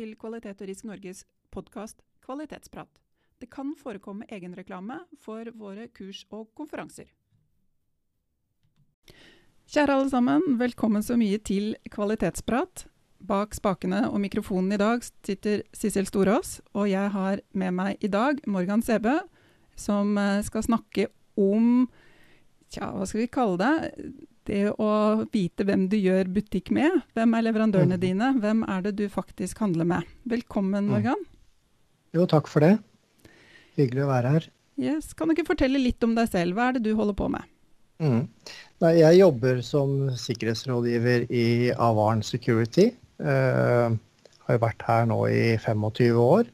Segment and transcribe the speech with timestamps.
[0.00, 1.18] Til Kvalitet og Risk Norges
[1.52, 2.88] podkast Kvalitetsprat.
[3.36, 7.10] Det kan forekomme egenreklame for våre kurs og konferanser.
[9.68, 12.86] Kjære alle sammen, velkommen så mye til Kvalitetsprat.
[13.20, 18.08] Bak spakene og mikrofonen i dag sitter Sissel Storås, og jeg har med meg i
[18.08, 19.18] dag Morgan Sebø,
[19.76, 21.90] som eh, skal snakke om
[22.70, 24.02] Tja, hva skal vi kalle det?
[24.46, 24.90] Det å
[25.34, 27.00] vite hvem du gjør butikk med.
[27.18, 28.02] Hvem er leverandørene mm.
[28.02, 28.28] dine?
[28.38, 30.12] Hvem er det du faktisk handler med?
[30.30, 30.92] Velkommen, mm.
[30.92, 31.24] Morgan.
[32.14, 32.76] Jo, takk for det.
[33.78, 34.46] Hyggelig å være her.
[34.80, 35.10] Yes.
[35.18, 36.54] Kan du ikke fortelle litt om deg selv?
[36.54, 37.50] Hva er det du holder på med?
[38.00, 38.22] Mm.
[38.80, 42.92] Nei, jeg jobber som sikkerhetsrådgiver i Avarn Security.
[43.18, 43.98] Uh,
[44.46, 46.46] har vært her nå i 25 år.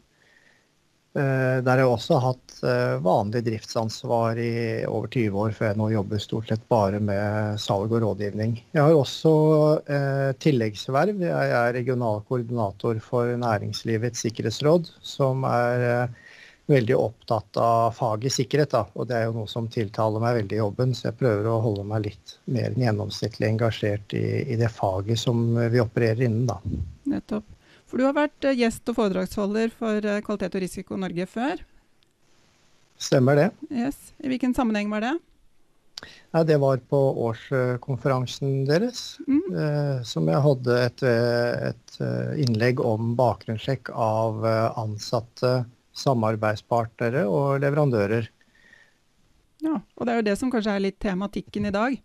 [1.16, 5.78] Uh, der har jeg også hatt Eh, vanlig driftsansvar i over 20 år, før jeg
[5.80, 8.56] nå jobber stort sett bare med salg og rådgivning.
[8.72, 9.32] Jeg har også
[9.92, 11.20] eh, tilleggsverv.
[11.26, 16.22] Jeg er regional koordinator for Næringslivets sikkerhetsråd, som er eh,
[16.72, 18.72] veldig opptatt av faget sikkerhet.
[18.72, 18.86] Da.
[18.96, 21.60] Og det er jo noe som tiltaler meg veldig i jobben, så jeg prøver å
[21.66, 26.48] holde meg litt mer enn gjennomsnittlig engasjert i, i det faget som vi opererer innen.
[26.48, 26.58] Da.
[27.12, 27.52] Nettopp.
[27.96, 31.62] For du har vært eh, gjest og foredragsholder for eh, Kvalitet og risiko Norge før.
[33.00, 33.46] Stemmer det.
[33.72, 34.10] Yes.
[34.20, 35.12] I hvilken sammenheng var det?
[36.36, 39.40] Nei, det var på årskonferansen deres, mm.
[39.48, 41.06] eh, som jeg hadde et,
[41.70, 44.44] et, eh, innlegg om bakgrunnssjekk av
[44.76, 45.56] ansatte,
[45.96, 48.28] samarbeidspartnere og leverandører.
[49.64, 51.96] Ja, og det er jo det som kanskje er litt tematikken i dag.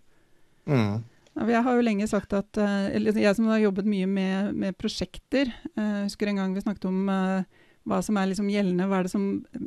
[0.72, 1.02] Mm.
[1.32, 4.78] Jeg har jo lenge sagt at eh, eller Jeg som har jobbet mye med, med
[4.78, 7.12] prosjekter, jeg husker en gang vi snakket om
[7.88, 9.24] hva som er liksom gjeldende, hva er det som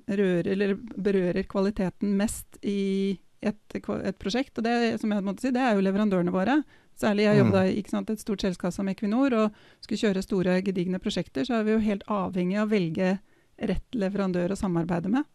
[0.07, 4.57] rører, berører kvaliteten mest i et, et, prosjekt.
[4.59, 6.61] Og det, som jeg måtte si, det er jo leverandørene våre.
[7.01, 7.71] Særlig jeg jobbet mm.
[7.75, 11.75] i et stort selskap som Equinor og skulle kjøre store, gedigne prosjekter, så er vi
[11.75, 13.17] jo helt avhengig av å velge
[13.59, 15.27] rett leverandør å samarbeide med.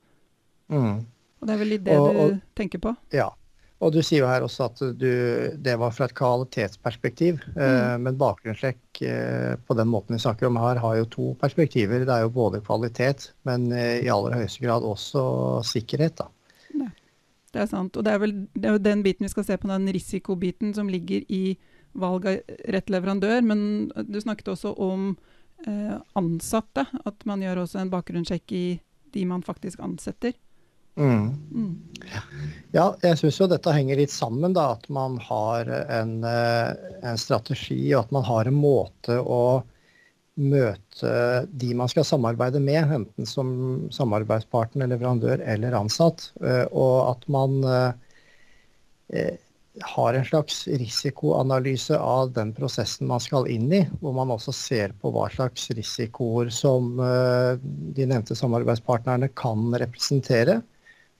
[0.72, 1.04] Mm.
[1.40, 2.94] Og det er vel litt det og, du tenker på?
[3.16, 3.30] Ja,
[3.80, 5.12] og du sier jo her også at du,
[5.56, 7.38] det var fra et kvalitetsperspektiv.
[7.54, 7.62] Eh, mm.
[7.64, 12.04] Eh, men bakgrunnssjekk eh, på den måten vi snakker om her, har jo to perspektiver.
[12.04, 15.24] Det er jo både kvalitet, men eh, i aller høyeste grad også
[15.70, 16.20] sikkerhet.
[16.20, 16.28] da.
[17.50, 17.96] Det er sant.
[17.96, 20.92] Og det er vel det er den biten vi skal se på, den risikobiten som
[20.92, 21.56] ligger i
[21.98, 23.40] valg av rett leverandør.
[23.48, 23.62] Men
[24.06, 25.16] du snakket også om
[26.20, 26.86] ansatte.
[27.10, 28.66] At man gjør også en bakgrunnssjekk i
[29.16, 30.38] de man faktisk ansetter.
[30.98, 31.28] Mm.
[31.54, 31.76] Mm.
[32.72, 34.54] Ja, jeg syns jo dette henger litt sammen.
[34.54, 39.64] da, At man har en, eh, en, strategi og at man har en måte å
[40.40, 46.32] møte de man skal samarbeide med, enten som samarbeidspartner, leverandør eller ansatt.
[46.44, 49.36] Eh, og at man eh,
[49.82, 54.94] har en slags risikoanalyse av den prosessen man skal inn i, hvor man også ser
[55.02, 60.60] på hva slags risikoer som de nevnte samarbeidspartnerne kan representere.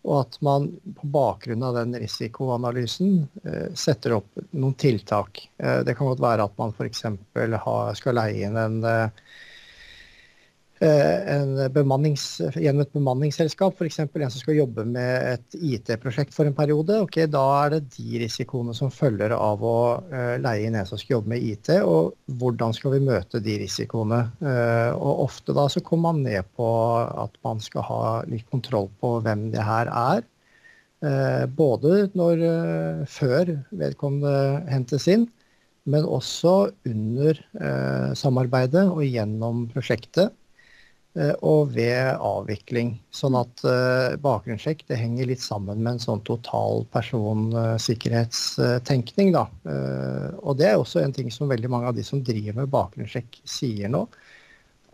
[0.08, 5.42] Og at man på bakgrunn av den risikoanalysen eh, setter opp noen tiltak.
[5.58, 7.04] Eh, det kan godt være at man f.eks.
[8.00, 9.26] skal leie inn en eh,
[10.80, 14.00] bemannings, gjennom et bemanningsselskap, f.eks.
[14.00, 17.02] en som skal jobbe med et IT-prosjekt for en periode.
[17.04, 20.98] ok, Da er det de risikoene som følger av å uh, leie inn en som
[20.98, 24.22] skal jobbe med IT, og hvordan skal vi møte de risikoene.
[24.40, 26.70] Uh, og Ofte da så kommer man ned på
[27.26, 30.28] at man skal ha litt kontroll på hvem det her er.
[31.56, 32.42] Både når,
[33.08, 35.30] før vedkommende hentes inn,
[35.88, 37.40] men også under
[38.20, 40.36] samarbeidet og gjennom prosjektet.
[41.18, 42.92] Eh, og ved avvikling.
[43.10, 49.34] Sånn at uh, bakgrunnssjekk det henger litt sammen med en sånn total personsikkerhetstenkning.
[49.34, 52.54] Uh, uh, og det er også en ting som veldig mange av de som driver
[52.62, 54.06] med bakgrunnssjekk sier nå.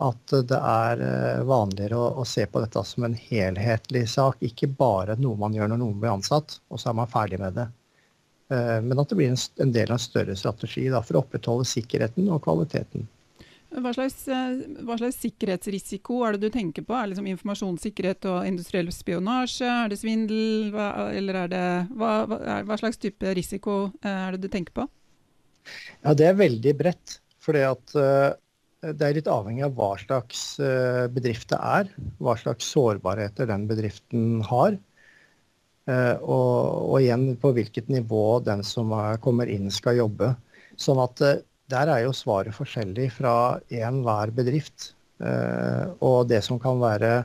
[0.00, 4.36] At det er vanligere å, å, se på dette som en helhetlig sak.
[4.44, 7.56] Ikke bare noe man gjør når noen blir ansatt, og så er man ferdig med
[7.56, 7.64] det.
[8.52, 11.64] men at det blir en, en del av en større strategi da, for å opprettholde
[11.64, 13.08] sikkerheten og kvaliteten.
[13.76, 16.94] Hva slags, eh, hva slags, sikkerhetsrisiko er det du tenker på?
[16.96, 19.68] Er det liksom informasjonssikkerhet og industriell spionasje?
[19.68, 20.70] Er det svindel?
[20.72, 24.86] Hva, eller er det, hva, hva, slags type risiko eh, er det du tenker på?
[26.00, 27.18] Ja, Det er veldig bredt.
[27.46, 28.32] For uh,
[28.82, 30.56] det er litt avhengig av hva slags
[31.14, 31.90] bedrift det er.
[32.18, 34.78] Hva slags sårbarheter den bedriften har.
[35.86, 36.56] Og,
[36.90, 40.32] og, igjen på hvilket nivå den som er, kommer inn skal jobbe.
[40.74, 41.22] Sånn at
[41.72, 43.34] der er jo svaret forskjellig fra
[43.72, 44.92] enhver bedrift.
[45.18, 47.24] Eh, og det som kan være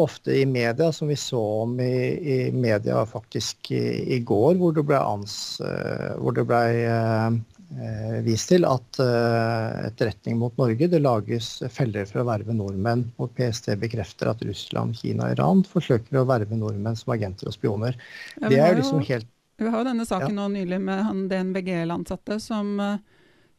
[0.00, 1.94] ofte i media, som vi så om i,
[2.34, 5.34] i media faktisk i, i, går, hvor det ble, ans,
[5.64, 7.38] eh, hvor det ble eh,
[7.74, 13.08] eh, vist til at eh, etterretning mot Norge Det lages feller for å verve nordmenn.
[13.18, 17.58] Og PST bekrefter at Russland, Kina og Iran forsøker å verve nordmenn som agenter og
[17.58, 17.98] spioner.
[18.38, 19.30] Ja, det er jo liksom helt
[19.60, 20.36] Vi har jo denne saken ja.
[20.38, 22.78] nå nylig med han DNBGL-ansatte som,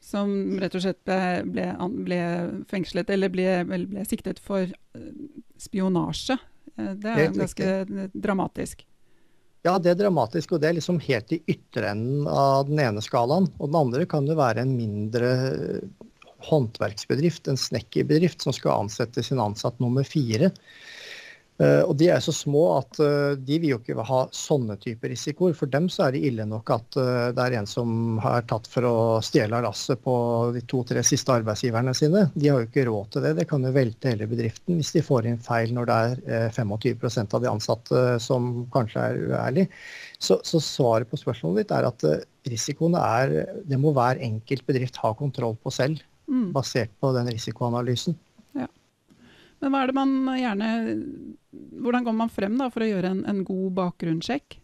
[0.01, 1.67] som, rett og slett ble,
[2.05, 2.21] ble,
[2.71, 4.69] fengslet, eller ble, ble, siktet for
[5.61, 6.39] spionasje.
[6.75, 7.73] Det er ganske
[8.13, 8.85] dramatisk.
[9.61, 13.45] Ja, det er dramatisk, og det er liksom helt i ytterenden av den ene skalaen.
[13.59, 15.29] Og den andre kan jo være en mindre
[16.47, 20.49] håndverksbedrift, en snekkerbedrift, som skal ansette sin ansatt nummer fire.
[21.61, 25.11] Eh, og de er så små at eh, de vil jo ikke ha sånne typer
[25.11, 25.53] risikoer.
[25.57, 28.69] For dem så er det ille nok at eh, det er en som har tatt
[28.71, 28.95] for å
[29.25, 30.15] stjele av lasset på
[30.55, 32.25] de to-tre siste arbeidsgiverne sine.
[32.33, 33.35] De har jo ikke råd til det.
[33.41, 35.99] Det kan jo velte hele bedriften hvis de får inn feil når det
[36.39, 39.67] er 25% av de ansatte som kanskje er uærlig.
[40.21, 42.05] Så, så svaret på spørsmålet ditt er at
[42.49, 43.33] risikoene er
[43.67, 46.49] Det må hver enkelt bedrift ha kontroll på selv, mm.
[46.55, 48.17] basert på den risikoanalysen.
[49.61, 50.71] Men hva er det man gjerne
[51.81, 54.57] Hvordan går man frem da, for å gjøre en, en god bakgrunnssjekk?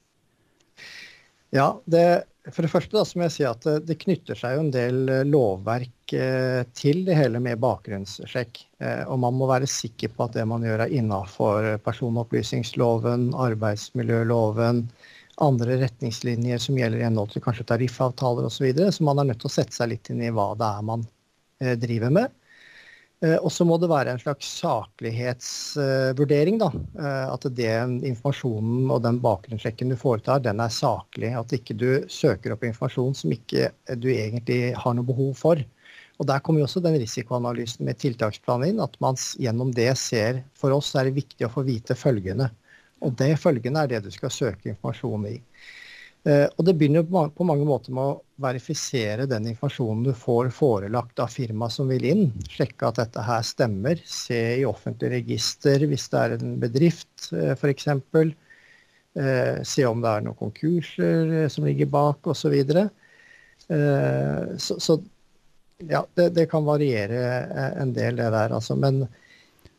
[1.55, 2.03] Ja, det,
[2.51, 5.11] For det første da, så må jeg si at det, knytter seg jo en del
[5.11, 8.61] eh, lovverk eh, til det hele med bakgrunnssjekk.
[8.83, 14.85] Eh, og man må være sikker på at det man gjør er innafor personopplysningsloven, arbeidsmiljøloven,
[15.43, 18.57] andre retningslinjer som gjelder i henhold til kanskje tariffavtaler osv.
[18.57, 20.67] Så, videre, så man er nødt til å sette seg litt inn i hva det
[20.67, 21.05] er man
[21.61, 22.33] eh, driver med.
[23.25, 26.59] Eh, og så må det være en slags saklighetsvurdering.
[26.61, 26.69] da,
[26.99, 31.33] eh, At den informasjonen og den bakgrunnssjekken du foretar, den er saklig.
[31.33, 35.55] At ikke du søker opp informasjon som ikke du egentlig har noe behov for.
[36.19, 38.79] Og Der kommer jo også den risikoanalysen med tiltaksplanen inn.
[38.79, 42.51] At man gjennom det ser For oss er det viktig å få vite følgende.
[43.01, 45.41] Og det følgende er det du skal søke informasjon i.
[46.25, 51.21] Eh, og det begynner på mange måter med å verifisere den informasjonen du får forelagt
[51.23, 52.25] av firma som vil inn.
[52.51, 54.01] Sjekke at dette her stemmer.
[54.03, 57.87] Se i offentlig register hvis det er en bedrift f.eks.
[59.17, 62.57] Eh, se om det er noen konkurser eh, som ligger bak osv.
[64.57, 64.99] Så Så
[65.77, 67.17] ja, det, det, kan variere
[67.77, 68.73] en del det der, altså.
[68.75, 69.03] Men,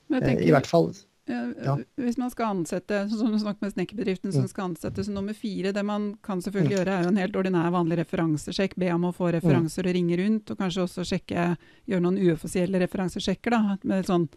[0.06, 0.92] Men i hvert fall
[1.28, 1.74] ja.
[2.00, 4.50] Hvis man skal ansette, som du snakket med snekkerbedriften som mm.
[4.52, 6.78] skal ansette som nummer fire, det man kan selvfølgelig mm.
[6.78, 8.78] gjøre, er jo en helt ordinær, vanlig referansesjekk.
[8.80, 11.50] Be om å få referanser og ringe rundt, og kanskje også sjekke,
[11.90, 13.56] gjøre noen uoffisielle referansesjekker.
[13.56, 14.28] da, med sånn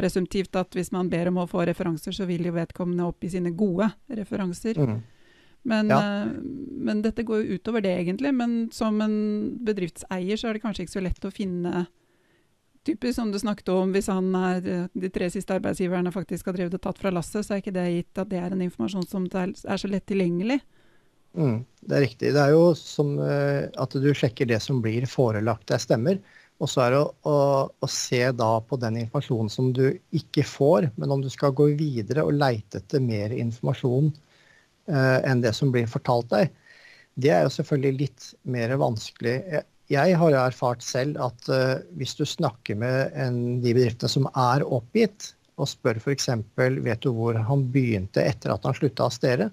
[0.00, 3.50] Presumptivt at hvis man ber om å få referanser, så vil jo vedkommende oppgi sine
[3.52, 4.78] gode referanser.
[4.78, 5.00] Mm.
[5.68, 5.98] Men, ja.
[6.24, 6.30] uh,
[6.86, 8.32] men, dette går jo utover det, egentlig.
[8.32, 9.16] Men som en
[9.66, 11.84] bedriftseier så er det kanskje ikke så lett å finne
[12.86, 16.76] typisk som du snakket om, hvis han er, de tre siste arbeidsgiverne faktisk har drevet
[16.78, 19.26] og tatt fra lasset, så er ikke det gitt at det er en informasjon som
[19.30, 20.60] er så lett tilgjengelig.
[21.38, 22.32] Mm, det er riktig.
[22.34, 26.18] Det er jo som uh, at du sjekker det som blir forelagt deg stemmer.
[26.60, 27.36] Og så er det å, å,
[27.72, 29.86] å, se da på den informasjonen som du
[30.16, 35.40] ikke får, men om du skal gå videre og leite etter mer informasjon uh, enn
[35.44, 36.50] det som blir fortalt deg.
[37.20, 39.36] Det er jo selvfølgelig litt mer vanskelig.
[39.54, 44.28] Jeg, jeg har erfart selv at uh, hvis du snakker med en, de bedriftene som
[44.30, 49.16] er oppgitt, og spør f.eks.: Vet du hvor han begynte etter at han slutta å
[49.22, 49.50] dere?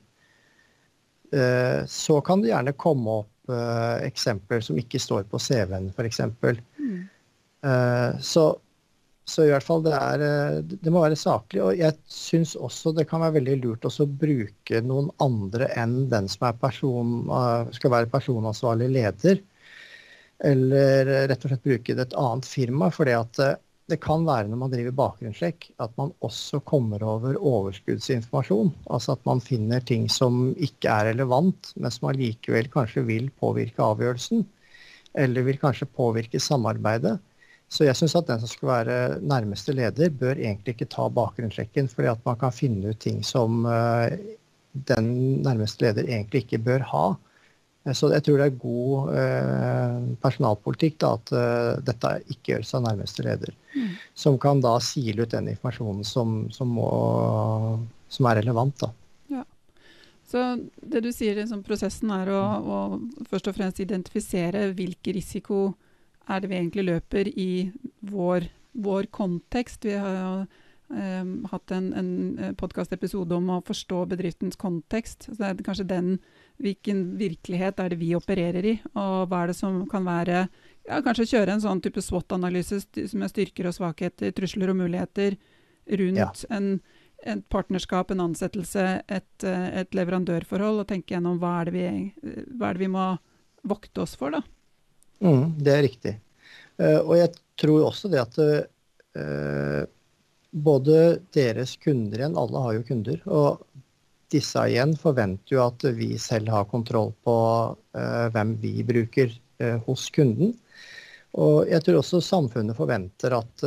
[1.33, 6.21] Uh, så kan det gjerne komme opp uh, eksempler som ikke står på CV-en, f.eks.
[6.77, 7.03] Mm.
[8.21, 8.43] så,
[9.27, 10.21] så i hvert fall det, er,
[10.69, 11.63] det må være saklig.
[11.65, 16.29] Og jeg syns også det kan være veldig lurt å bruke noen andre enn den
[16.31, 17.25] som person,
[17.75, 19.41] skal være personansvarlig leder
[20.45, 22.89] eller rett og slett bruke det et annet firma.
[22.93, 23.47] For det,
[23.89, 28.73] det kan være når man driver bakgrunnssjekk, at man også kommer over overskuddsinformasjon.
[28.93, 33.83] Altså at man finner ting som ikke er relevant, men som allikevel kanskje vil påvirke
[33.83, 34.45] avgjørelsen.
[35.17, 37.17] Eller vil kanskje påvirke samarbeidet.
[37.67, 41.89] Så jeg syns at den som skal være nærmeste leder, bør egentlig ikke ta bakgrunnssjekken,
[41.91, 44.13] fordi at man kan finne ut ting som eh,
[44.87, 45.09] den
[45.43, 47.07] nærmeste leder egentlig ikke bør ha.
[47.95, 49.56] Så jeg tror det er god eh,
[50.27, 53.55] personalpolitikk da, at uh, dette ikke gjøres av nærmeste leder.
[53.73, 53.89] Mm.
[54.17, 56.91] Som kan da sile ut den informasjonen som, som, må,
[58.11, 58.77] som er relevant.
[58.83, 58.91] da.
[59.39, 59.43] Ja.
[60.27, 60.45] Så
[60.83, 62.79] det du sier, liksom, prosessen er å, å,
[63.31, 65.61] først og fremst identifisere hvilken risiko
[66.27, 67.51] er det vi egentlig løper i
[68.07, 69.85] vår, vår kontekst.
[69.87, 70.43] Vi har
[70.91, 75.29] um, hatt en, en podkastepisode om å forstå bedriftens kontekst.
[75.29, 76.17] Så det er kanskje den
[76.61, 80.47] Hvilken virkelighet er det vi opererer i, og hva er det som kan være
[80.87, 82.79] ja, Kanskje kjøre en sånn type SWOT-analyse
[83.19, 85.35] med styrker og svakheter, trusler og muligheter
[85.99, 86.29] rundt ja.
[86.55, 86.69] en,
[87.27, 91.85] et partnerskap, en ansettelse, et, et, leverandørforhold, og tenke gjennom hva er, vi,
[92.55, 93.09] hva er det vi må
[93.67, 94.41] vokte oss for, da.
[95.23, 96.15] Mm, det er riktig.
[96.79, 99.83] Uh, og jeg tror også det at uh,
[100.51, 100.99] både
[101.35, 103.66] deres kunder igjen, alle har jo kunder, og
[104.31, 107.37] disse igjen forventer jo at vi selv har kontroll på
[107.73, 109.33] uh, hvem vi bruker
[109.87, 110.51] hos kunden.
[111.33, 113.63] Og jeg tror også samfunnet forventer at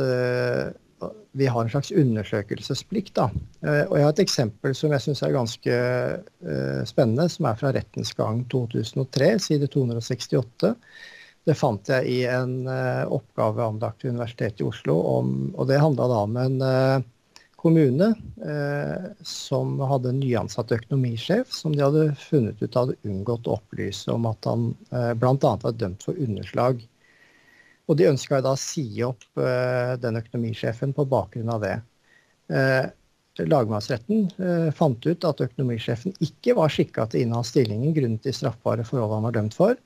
[1.31, 3.13] vi har en slags undersøkelsesplikt.
[3.15, 3.29] Da.
[3.65, 5.79] Eh, og jeg har et eksempel som jeg syns er ganske
[6.89, 10.73] spennende, som er fra Rettens gang 2003, side 268.
[11.47, 16.09] Det fant jeg i en oppgave anlagt ved Universitetet i Oslo, om, og det handla
[16.11, 16.59] da om en
[17.61, 18.07] kommune
[19.27, 24.25] som hadde en nyansatt økonomisjef som de hadde funnet ut hadde unngått å opplyse om
[24.29, 25.35] at han eh, bl.a.
[25.61, 26.81] var dømt for underslag
[27.89, 31.73] og de ønska da å si opp uh, den økonomisjefen på bakgrunn av det.
[32.47, 32.87] Uh,
[33.41, 34.27] lagmannsretten
[34.75, 39.15] fant ut at økonomisjefen ikke var skikka til å inneha stillingen grunnet de straffbare forhold
[39.15, 39.79] han var dømt for,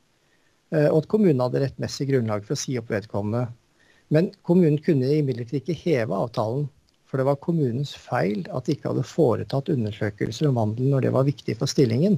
[0.73, 3.45] og at kommunen hadde rettmessig grunnlag for å si opp vedkommende.
[4.11, 6.65] Men kommunen kunne imidlertid ikke heve avtalen,
[7.15, 11.11] for det var kommunens feil at de ikke hadde foretatt undersøkelser om vandel når det
[11.15, 12.17] var viktig for stillingen.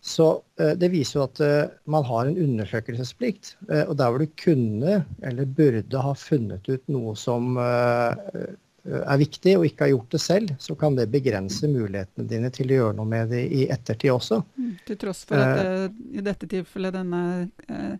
[0.00, 0.28] Så
[0.60, 3.56] eh, det viser jo at eh, man har en undersøkelsesplikt.
[3.66, 9.56] Eh, og der hvor du kunne eller burde ha funnet ut noe som er viktig,
[9.58, 12.96] og ikke har gjort det selv, så kan det begrense mulighetene dine til å gjøre
[13.00, 14.40] noe med det i ettertid også.
[14.54, 17.98] Mm, til tross for at i dette tilfellet denne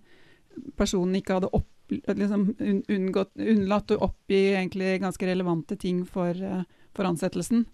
[0.79, 2.49] personen ikke hadde opp, liksom
[2.89, 6.37] unngått, unnlatt å oppgi egentlig ganske relevante ting for,
[6.97, 7.65] for ansettelsen.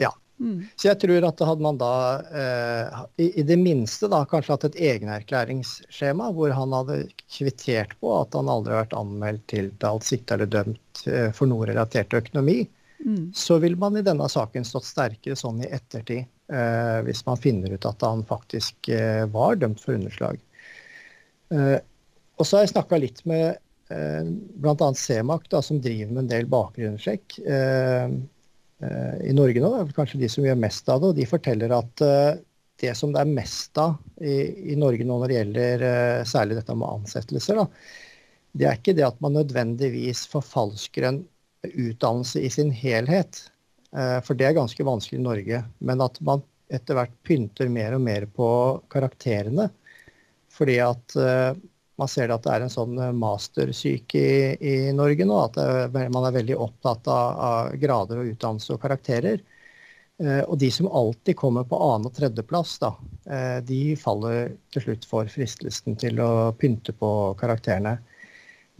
[0.00, 0.64] Ja, Mm.
[0.76, 1.94] Så jeg tror at hadde man da
[2.32, 6.96] eh, i, i, det minste da kanskje hatt et egenerklæringsskjema hvor han hadde
[7.28, 11.68] kvittert på at han aldri har vært anmeldt, tiltalt, sikta eller dømt eh, for noe
[11.68, 12.62] relatert til økonomi,
[13.04, 13.26] mm.
[13.36, 17.76] så vil man i denne saken stått sterkere sånn i ettertid eh, hvis man finner
[17.76, 20.40] ut at han faktisk eh, var dømt for underslag.
[22.40, 23.46] Eh, og så har jeg snakka litt med
[23.92, 24.28] eh,
[24.64, 24.76] bl.a.
[24.80, 27.40] Da, som driver med en del bakgrunnssjekk.
[27.44, 28.20] Eh,
[28.80, 31.10] Eh, i Norge nå, det er kanskje de som gjør mest av det.
[31.10, 32.40] og De forteller at eh,
[32.80, 36.56] det som det er mest av i, i Norge nå når det gjelder eh, særlig
[36.56, 37.66] dette med ansettelser, da,
[38.56, 41.20] det er ikke det at man nødvendigvis forfalsker en
[41.68, 43.44] utdannelse i sin helhet.
[44.24, 45.60] For det er ganske vanskelig i Norge.
[45.86, 46.42] Men at man
[46.72, 48.48] etter hvert pynter mer og mer på
[48.90, 49.68] karakterene.
[50.50, 51.14] Fordi at
[52.00, 55.38] man ser at det er en sånn eh, mastersyke i, i, Norge nå.
[55.44, 59.42] At det, man er veldig opptatt av, av, grader og utdannelse og karakterer.
[60.20, 62.94] Eh, og de som alltid kommer på annen- og tredjeplass, da,
[63.26, 67.98] eh, de faller til slutt for fristelsen til å pynte på karakterene.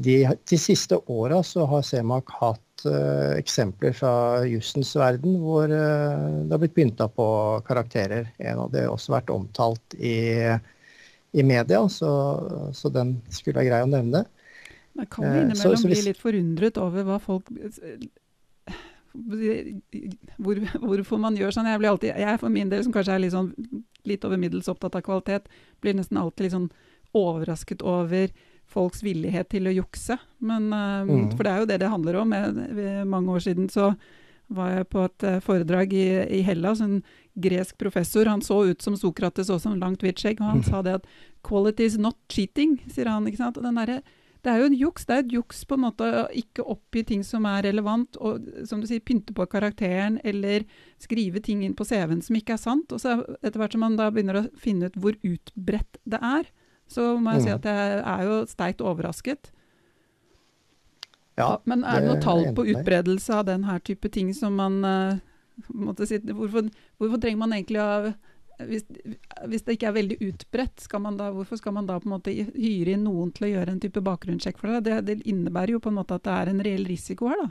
[0.01, 4.13] De, de siste åra har Semak hatt eh, eksempler fra
[4.49, 7.27] jussens verden hvor uh, det har blitt pynta på
[7.67, 8.31] karakterer.
[8.39, 10.17] En av det har også vært omtalt i
[11.33, 12.11] i media, så,
[12.75, 14.25] så, den skulle være grei å nevne.
[14.99, 17.53] Man kan eh, innimellom så, så hvis, bli litt forundret over hva folk
[19.11, 21.71] hvor, hvorfor man gjør sånn.
[21.71, 23.51] Jeg blir alltid, jeg for min del, som kanskje er litt, sånn,
[24.07, 25.51] litt over middels opptatt av kvalitet,
[25.83, 26.71] blir nesten alltid litt sånn
[27.17, 28.31] overrasket over
[28.71, 30.17] folks villighet til å jukse.
[30.47, 31.33] Men, uh, mm.
[31.35, 32.35] For det er jo det det handler om.
[32.37, 33.91] Jeg, mange år siden så
[34.51, 36.07] var jeg på et uh, foredrag i,
[36.39, 36.83] i Hellas.
[36.85, 37.01] En
[37.41, 38.29] gresk professor.
[38.31, 40.41] Han så ut som Sokrates også, med langt, hvitt skjegg.
[40.43, 41.07] Og han sa det at
[41.47, 43.27] 'quality is not cheating', sier han.
[43.27, 43.59] ikke sant?
[43.59, 44.01] Og der,
[44.43, 45.07] det er jo en juks.
[45.07, 48.49] Det er et juks på en måte å ikke oppgi ting som er relevant, og
[48.69, 50.65] som du sier, pynte på karakteren, eller
[50.99, 52.93] skrive ting inn på CV-en som ikke er sant.
[52.93, 56.51] Og så etter hvert som man da begynner å finne ut hvor utbredt det er,
[56.91, 57.57] så må jeg si mm.
[57.61, 59.53] at jeg er jo sterkt overrasket.
[61.41, 64.81] Ja, men er det noe tall på utbredelse av den her type ting som man
[64.85, 66.69] uh, si, hvorfor,
[67.01, 68.13] hvorfor, trenger man egentlig å
[68.67, 68.85] hvis,
[69.49, 72.35] hvis, det ikke er veldig utbredt, skal da, hvorfor skal man da på en måte
[72.35, 74.83] hyre inn noen til å gjøre en type bakgrunnssjekk for det?
[74.89, 74.99] det?
[75.09, 77.49] Det, innebærer jo på en måte at det er en reell risiko her, da.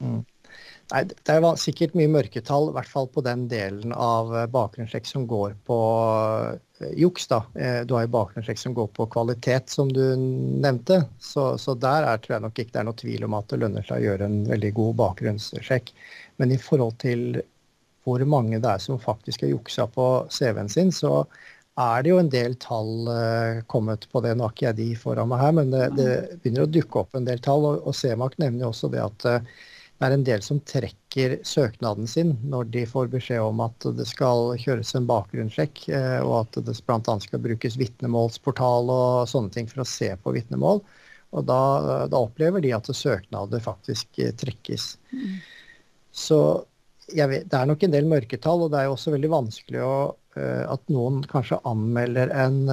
[0.00, 0.20] Mm.
[0.90, 5.06] Nei, Det er sikkert mye mørketall, i hvert fall på den delen av eh, bakgrunnssjekk
[5.06, 7.28] som går på uh, juks.
[7.30, 7.44] da.
[7.54, 11.04] Eh, du har jo bakgrunnssjekk som går på kvalitet, som du nevnte.
[11.22, 13.60] Så, så der er, tror jeg nok ikke det er noe tvil om at det
[13.62, 15.94] lønner seg å gjøre en veldig god bakgrunnssjekk.
[16.42, 17.42] Men i forhold til
[18.08, 21.22] hvor mange det er som faktisk har juksa på CV-en sin, så
[21.78, 23.06] er det jo en del tall
[23.70, 24.32] kommet på det.
[24.34, 26.08] Nå har ikke jeg de foran meg her, men det, det,
[26.40, 27.68] begynner å dukke opp en del tall.
[27.68, 29.60] Og, og Semak nevner jo også det at uh,
[30.00, 34.06] det er en del som trekker søknaden sin når de får beskjed om at det
[34.08, 37.16] skal kjøres en bakgrunnssjekk, uh, og at det bl.a.
[37.20, 40.80] skal brukes vitnemålsportal og sånne ting for å se på vitnemål.
[41.36, 41.60] Og da,
[42.08, 44.94] da opplever de at søknader faktisk trekkes.
[45.12, 45.36] Mm.
[46.16, 46.40] Så
[47.12, 49.94] vet, det er nok en del mørketall, og det er jo også veldig vanskelig å,
[50.40, 52.64] uh, at noen kanskje anmelder en,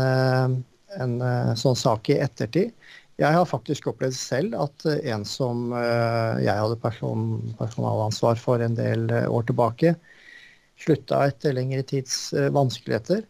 [0.96, 1.20] en
[1.60, 2.72] sånn sak i ettertid.
[3.18, 9.10] Jeg har faktisk opplevd selv at en som jeg hadde person, personalansvar for en del
[9.10, 9.96] år tilbake,
[10.78, 13.24] slutta etter lengre tids vanskeligheter.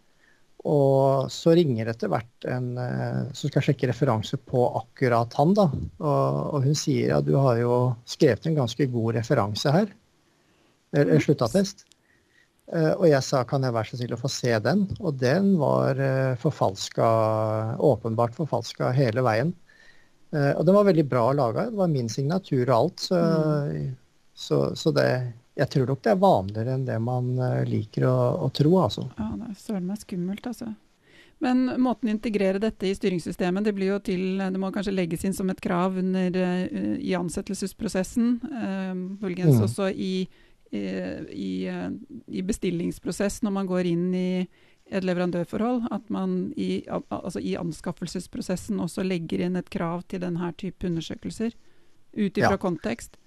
[0.67, 2.74] Og så ringer etter hvert en
[3.32, 5.56] som skal sjekke referanse på akkurat han.
[5.56, 5.70] da.
[6.03, 9.88] Og, og hun sier at ja, du har jo skrevet en ganske god referanse her.
[10.96, 11.88] Eller sluttattest.
[12.74, 14.84] Eh, og jeg sa kan jeg være så snill å få se den?
[15.00, 17.08] Og den var eh, forfalska,
[17.79, 19.53] åpenbart forfalska hele veien.
[20.32, 21.68] Eh, og den var veldig bra laga.
[21.70, 23.06] Det var min signatur og alt.
[23.10, 23.94] Så, mm.
[24.34, 25.08] så, så, det
[25.58, 27.32] Jeg tror nok det er vanligere enn det man
[27.66, 29.08] liker å, å tro, altså.
[29.18, 30.74] Ja, det er søren meg skummelt, altså.
[31.42, 35.26] Men måten å integrere dette i styringssystemet, det blir jo til Det må kanskje legges
[35.26, 36.38] inn som et krav under,
[36.98, 38.40] i ansettelsesprosessen.
[39.22, 39.66] Muligens mm.
[39.70, 40.14] også i
[40.72, 41.70] i,
[42.28, 44.30] i, bestillingsprosess når man går inn i
[44.89, 50.51] et leverandørforhold, at man i, altså i anskaffelsesprosessen også legger inn et krav til denne
[50.60, 51.56] type undersøkelser,
[52.17, 52.62] ut ifra ja.
[52.62, 53.17] kontekst?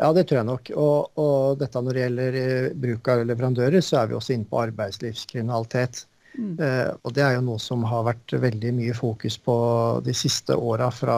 [0.00, 0.70] Ja, det tror jeg nok.
[0.76, 4.48] Og, og, dette når det gjelder eh, bruk av leverandører, så er vi også inne
[4.50, 6.04] på arbeidslivskriminalitet.
[6.32, 6.54] Mm.
[6.64, 9.56] Eh, og det er jo noe som har vært veldig mye fokus på
[10.04, 11.16] de siste åra fra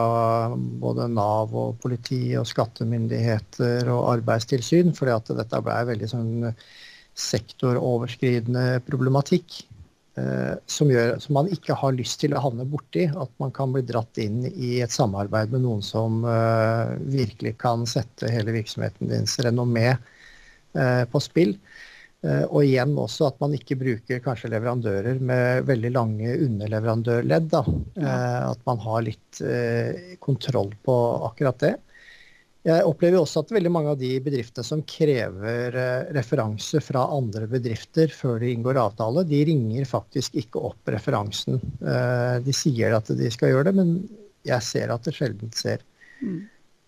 [0.55, 6.35] både Nav og politi og skattemyndigheter og arbeidstilsyn, fordi at dette ble veldig sånn
[7.15, 9.63] sektoroverskridende problematikk.
[10.15, 13.07] Eh, som, gjør, som man ikke har lyst til å havne borti.
[13.11, 17.83] At man kan bli dratt inn i et samarbeid med noen som eh, virkelig kan
[17.89, 21.57] sette hele virksomheten dins renommé eh, på spill.
[22.25, 27.51] Og igjen også at man ikke bruker kanskje leverandører med veldig lange underleverandørledd.
[27.53, 28.15] Ja.
[28.47, 29.41] At man har litt
[30.25, 30.95] kontroll på
[31.27, 31.75] akkurat det.
[32.65, 35.75] Jeg opplever også at veldig mange av de bedriftene som krever
[36.15, 41.59] referanse fra andre bedrifter før de inngår avtale, de ringer faktisk ikke opp referansen.
[41.77, 43.93] De sier at de skal gjøre det, men
[44.49, 45.85] jeg ser at det sjelden ser.
[46.23, 46.41] Mm.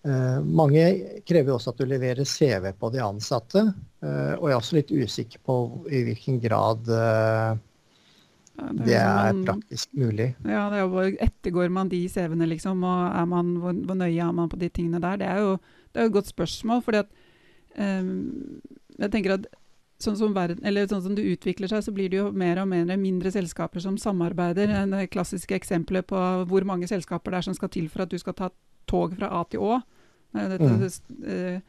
[0.06, 0.84] Eh, mange
[1.26, 3.64] krever også at du leverer CV på de ansatte.
[4.04, 5.56] Eh, og jeg er også litt usikker på
[5.90, 6.86] i hvilken grad
[8.58, 10.28] eh, det, det er man, praktisk mulig.
[10.44, 12.82] Ja, det er jo Ettergår man de CV-ene, liksom?
[12.84, 15.22] Og er man, hvor, hvor, nøye er man på de tingene der?
[15.22, 15.56] Det er jo,
[15.92, 16.82] det er jo et godt spørsmål.
[16.82, 17.08] fordi at
[17.78, 18.60] um,
[18.98, 19.48] jeg tenker at
[20.02, 22.90] sånn som, verden, sånn som, det utvikler seg, så blir det jo mer og mer
[22.96, 24.70] mindre selskaper som samarbeider.
[24.90, 28.18] Det klassiske eksempelet på hvor mange selskaper det er som skal til for at du
[28.20, 28.52] skal ta
[28.88, 29.80] tog fra A til Å.
[30.38, 31.60] Dette, mm.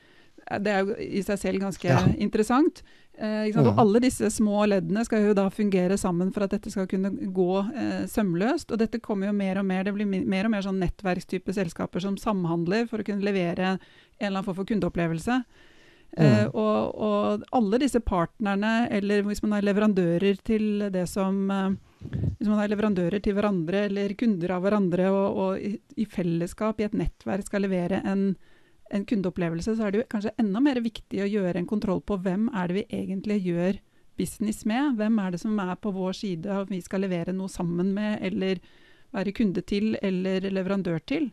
[0.57, 2.01] Det, eh, er jo i seg selv ganske ja.
[2.17, 2.81] interessant.
[3.19, 3.59] Eh, mm.
[3.61, 7.11] Og alle disse små leddene skal jo da fungere sammen for at dette skal kunne
[7.35, 8.71] gå eh, sømløst.
[8.71, 12.05] Og dette kommer jo mer og mer, det blir mer og mer sånn nettverkstype selskaper
[12.05, 13.81] som samhandler for å kunne levere en
[14.19, 15.43] eller annen form for kundeopplevelse.
[16.09, 16.25] Mm.
[16.25, 21.67] Uh, og, og, alle disse partnerne, eller hvis man er leverandører til det som uh,
[21.99, 26.79] hvis man er leverandører til hverandre eller kunder av hverandre, og, og i, i, fellesskap
[26.79, 28.31] i et nettverk skal levere en,
[28.89, 32.17] en, kundeopplevelse, så er det jo kanskje enda mer viktig å gjøre en kontroll på
[32.23, 33.79] hvem er det vi egentlig gjør
[34.19, 34.97] business med.
[34.99, 38.19] Hvem er det som er på vår side og vi skal levere noe sammen med,
[38.25, 38.61] eller
[39.15, 41.29] være kunde til eller leverandør til.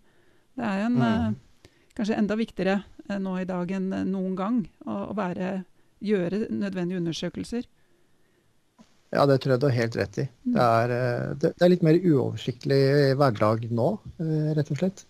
[0.56, 1.34] Det er en, mm.
[1.36, 2.78] uh, kanskje enda viktigere
[3.10, 5.58] uh, nå i dag enn uh, noen gang å, være,
[6.00, 7.66] gjøre nødvendige undersøkelser.
[9.14, 10.26] Ja, det tror jeg du har helt rett i.
[10.44, 10.54] Mm.
[10.56, 12.80] Det er, eh, det, er litt mer uoversiktlig
[13.18, 13.90] hverdag nå,
[14.22, 15.04] eh, rett og slett.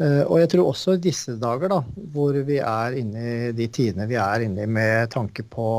[0.00, 1.80] Eh, og jeg tror også i disse dager, da,
[2.14, 5.70] hvor vi er inne i de tidene vi er inne i med tanke på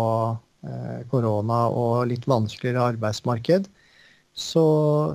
[1.10, 3.64] korona og litt vanskeligere arbeidsmarked,
[4.34, 4.66] så,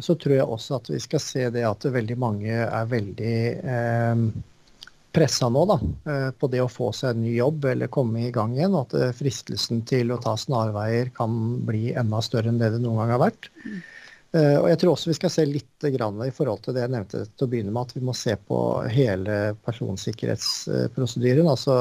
[0.02, 4.24] så, tror jeg også at vi skal se det at veldig mange er veldig eh,
[5.16, 5.78] pressa nå da,
[6.12, 8.76] eh, på det å få seg en ny jobb eller komme i gang igjen.
[8.76, 12.82] Og at eh, fristelsen til å ta snarveier kan bli enda større enn det det
[12.84, 13.50] noen gang har vært.
[14.36, 14.58] Mm.
[14.60, 17.22] Og jeg tror også vi skal se litt grann i forhold til det jeg nevnte
[17.24, 18.58] til å begynne med, at vi må se på
[18.92, 21.48] hele personsikkerhetsprosedyren.
[21.48, 21.76] Altså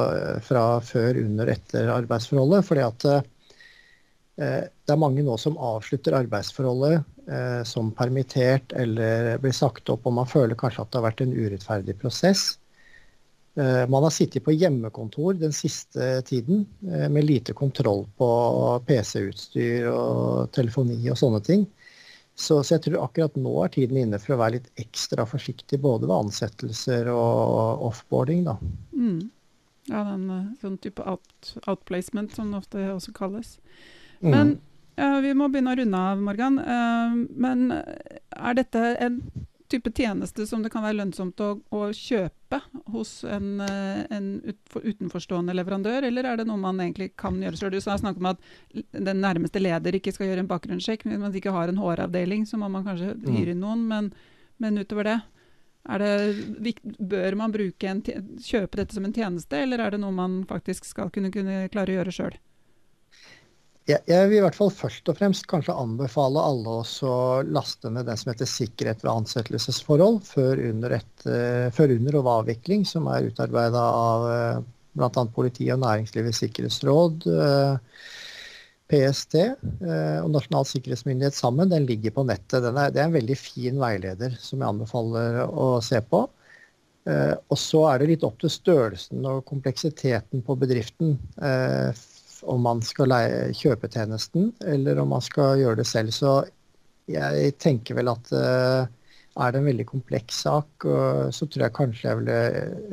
[0.45, 2.63] fra før, under, etter arbeidsforholdet.
[2.67, 3.07] fordi at
[4.35, 7.03] det er mange nå som avslutter arbeidsforholdet
[7.67, 11.35] som permittert eller blir sagt opp, og man føler kanskje at det har vært en
[11.35, 12.53] urettferdig prosess.
[13.55, 18.27] Eh, man har sittet på hjemmekontor den siste tiden eh, med lite kontroll på
[18.87, 21.63] PC-utstyr og telefoni og sånne ting.
[22.35, 25.79] Så, så, jeg tror akkurat nå er tiden inne for å være litt ekstra forsiktig
[25.83, 28.43] både ved ansettelser og offboarding.
[28.49, 28.57] Da.
[28.91, 29.21] Mm.
[29.87, 33.55] Ja, den eh, sånn type out, outplacement som det ofte også kalles.
[34.19, 34.29] Mm.
[34.29, 34.57] Men mm.
[34.99, 36.59] uh, vi må begynne å runde av, Morgan.
[36.59, 39.21] Uh, men er dette en
[39.71, 42.59] type tjeneste som det kan være lønnsomt å, å kjøpe
[42.93, 47.73] hos en, en utenforstående leverandør, eller er det noe man egentlig kan gjøre sjøl?
[47.73, 48.43] Du snakket om at
[48.93, 51.07] den nærmeste leder ikke skal gjøre en bakgrunnssjekk.
[51.09, 53.29] Hvis man ikke har en HR-avdeling, så må man kanskje mm.
[53.35, 53.85] hyre inn noen.
[53.89, 54.11] Men,
[54.61, 55.19] men utover det,
[55.85, 58.03] det, bør man en,
[58.41, 61.93] kjøpe dette som en tjeneste, eller er det noe man faktisk skal kunne, kunne klare
[61.93, 62.37] å gjøre sjøl?
[63.85, 68.07] Jeg, vil i hvert fall først og fremst kanskje anbefale alle oss å laste ned
[68.09, 73.05] den som heter sikkerhet ved ansettelsesforhold før under, et, uh, før under og avvikling, som
[73.13, 74.63] er utarbeida av uh, eh,
[74.97, 75.25] bl.a.
[75.35, 77.27] politiet og Næringslivets sikkerhetsråd.
[77.29, 77.77] Uh,
[78.91, 82.61] PST eh, og Nasjonal sikkerhetsmyndighet sammen, den ligger på nettet.
[82.61, 86.25] Er, det er en veldig fin veileder som jeg anbefaler å se på.
[87.09, 91.17] Eh, og så er det litt opp til størrelsen og kompleksiteten på bedriften.
[92.45, 96.13] Om man skal leie, kjøpe tjenesten, eller om man skal gjøre det selv.
[96.13, 96.35] Så
[97.09, 98.85] jeg tenker vel at eh,
[99.35, 100.85] er det en veldig kompleks sak,
[101.35, 102.37] så tror jeg kanskje jeg ville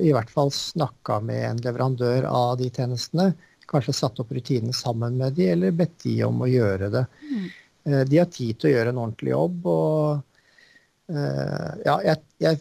[0.03, 3.29] i hvert fall snakka med en leverandør av de tjenestene
[3.73, 7.05] kanskje satt opp rutinene sammen med de, eller bedt de om å gjøre det.
[7.31, 7.49] Mm.
[7.89, 9.67] Eh, de har tid til å gjøre en ordentlig jobb.
[9.73, 12.61] og eh, ja, jeg, jeg,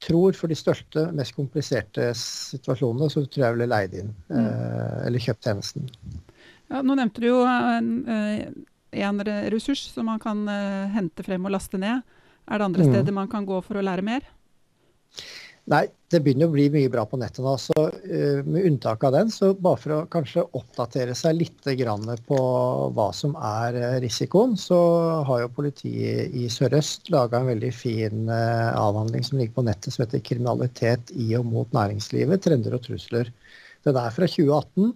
[0.00, 4.38] tror for de største, mest kompliserte situasjonene, så tror jeg jeg ville leid inn mm.
[4.40, 5.90] Eh, eller kjøpt tjenesten.
[6.70, 7.90] Ja, nå nevnte du jo en,
[8.94, 10.44] en ressurs som man kan
[10.94, 12.04] hente frem og laste ned.
[12.46, 12.92] Er det andre mm.
[12.92, 14.26] steder man kan gå for å lære mer?
[15.70, 17.52] Nei, det begynner å bli mye bra på nettet nå.
[17.62, 21.68] så uh, Med unntak av den, så bare for å kanskje oppdatere seg litt
[22.26, 22.38] på
[22.96, 24.80] hva som er uh, risikoen, så
[25.28, 29.94] har jo politiet i Sør-Øst laga en veldig fin uh, avhandling som ligger på nettet
[29.94, 33.30] som heter 'Kriminalitet i og mot næringslivet trender og trusler'.
[33.86, 34.90] Den er fra 2018.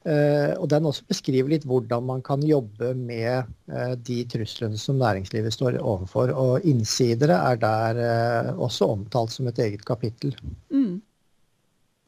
[0.00, 4.96] Uh, og den også beskriver litt hvordan man kan jobbe med uh, de truslene som
[4.96, 6.32] næringslivet står overfor.
[6.32, 10.32] Og innsidere er der uh, også omtalt som et eget kapittel.
[10.72, 11.02] Mm.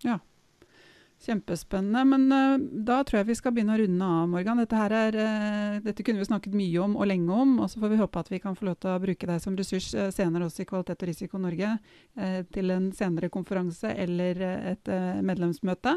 [0.07, 0.17] Ja.
[1.23, 2.07] Kjempespennende.
[2.09, 4.65] Men da tror jeg vi skal begynne å runde av, Morgan.
[4.65, 5.21] Dette, er,
[5.85, 7.55] dette, kunne vi snakket mye om og lenge om.
[7.61, 9.55] Og så får vi håpe at vi kan få lov til å bruke deg som
[9.61, 11.77] ressurs senere også i Kvalitet og risiko Norge
[12.57, 15.95] til en senere konferanse eller et medlemsmøte.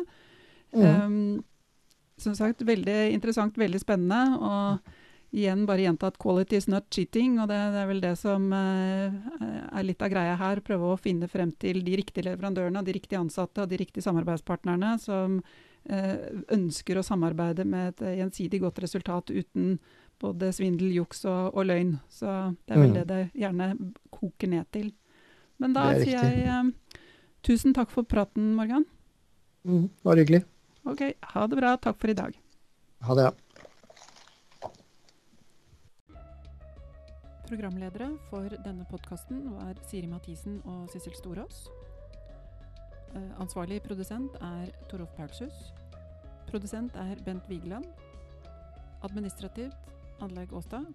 [0.75, 0.86] Mm.
[0.86, 1.43] Um,
[2.17, 4.21] som sagt, veldig interessant, veldig spennende.
[4.39, 7.41] Og igjen bare gjenta at 'quality is not cheating'.
[7.41, 9.12] Og det, det er vel det som uh,
[9.75, 10.63] er litt av greia her.
[10.63, 14.95] Prøve å finne frem til de riktige leverandørene, de riktige ansatte og de riktige samarbeidspartnerne
[15.04, 16.17] som uh,
[16.56, 19.80] ønsker å samarbeide med et gjensidig godt resultat uten
[20.21, 21.97] både svindel, juks og, og løgn.
[22.08, 22.97] Så det er vel mm.
[23.01, 23.71] det det gjerne
[24.15, 24.93] koker ned til.
[25.60, 27.01] Men da sier jeg uh,
[27.43, 28.88] tusen takk for praten, Morgan.
[29.65, 30.45] Mm, var hyggelig.
[30.86, 31.02] Ok,
[31.34, 31.74] ha det bra.
[31.82, 32.36] Takk for i dag.
[33.08, 33.32] Ha det.
[37.45, 41.67] Programledere for denne podkasten var Siri Mathisen og Sissel Storås.
[43.15, 45.71] Eh, ansvarlig produsent er Torolf Paulshus.
[46.50, 47.86] Produsent er Bent Vigeland.
[49.06, 50.86] Administrativt Anlegg Åstad.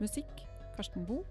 [0.00, 1.22] Musikk Karsten Boe.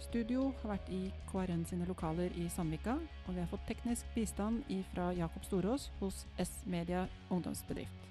[0.00, 4.64] Studio har vært i KRN sine lokaler i Sandvika, og vi har fått teknisk bistand
[4.94, 8.08] fra Jakob Storås hos S-Media ungdomsbedrift.